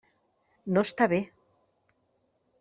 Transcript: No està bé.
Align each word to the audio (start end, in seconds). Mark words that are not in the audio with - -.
No 0.77 0.83
està 0.89 1.09
bé. 1.13 1.21